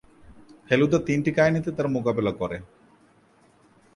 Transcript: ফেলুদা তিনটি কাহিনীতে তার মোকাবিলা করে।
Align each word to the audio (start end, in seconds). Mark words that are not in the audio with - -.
ফেলুদা 0.67 0.99
তিনটি 1.07 1.31
কাহিনীতে 1.31 1.69
তার 1.71 1.87
মোকাবিলা 1.87 2.31
করে। 2.31 2.57